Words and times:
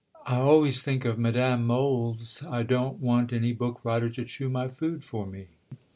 I 0.25 0.37
always 0.37 0.81
think 0.81 1.05
of 1.05 1.19
Mad. 1.19 1.59
Mohl's, 1.59 2.41
"I 2.47 2.63
don't 2.63 2.97
want 2.97 3.31
any 3.31 3.53
book 3.53 3.81
writer 3.85 4.09
to 4.09 4.25
chew 4.25 4.49
my 4.49 4.67
food 4.67 5.03
for 5.03 5.27
me." 5.27 5.49